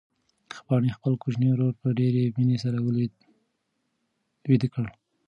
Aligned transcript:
پاڼې 0.65 0.89
خپل 0.97 1.13
کوچنی 1.21 1.49
ورور 1.51 1.73
په 1.81 1.87
ډېرې 1.99 2.23
مینې 2.35 2.57
سره 2.63 2.77
ویده 4.49 4.67
کړ. 4.73 4.85